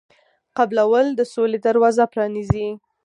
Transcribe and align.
قبلول 0.57 1.05
د 1.15 1.21
سولې 1.33 1.59
دروازه 1.67 2.03
پرانیزي. 2.13 2.67